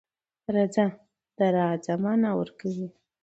[0.53, 0.85] رڅه
[1.37, 2.87] .د راځه معنی ورکوی